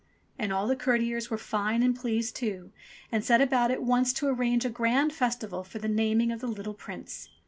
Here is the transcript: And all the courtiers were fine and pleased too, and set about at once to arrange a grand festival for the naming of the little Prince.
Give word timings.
And 0.39 0.51
all 0.51 0.65
the 0.65 0.75
courtiers 0.75 1.29
were 1.29 1.37
fine 1.37 1.83
and 1.83 1.95
pleased 1.95 2.35
too, 2.35 2.71
and 3.11 3.23
set 3.23 3.39
about 3.39 3.69
at 3.69 3.83
once 3.83 4.11
to 4.13 4.25
arrange 4.27 4.65
a 4.65 4.69
grand 4.71 5.13
festival 5.13 5.63
for 5.63 5.77
the 5.77 5.87
naming 5.87 6.31
of 6.31 6.39
the 6.39 6.47
little 6.47 6.73
Prince. 6.73 7.29